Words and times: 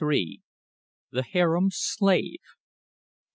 THE 1.11 1.21
HAREM 1.21 1.69
SLAVE. 1.69 2.39